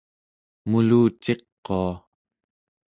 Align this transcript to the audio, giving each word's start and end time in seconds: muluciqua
muluciqua 0.69 1.81